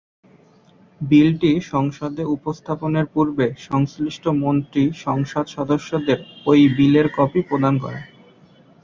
[1.01, 6.17] বিলটি সংসদে উপস্থাপনের পূর্বে সংশ্লিষ্ট মন্ত্রী সংসদ-সদস্যদের
[6.45, 8.03] ওই বিলের কপি প্রদান করেন।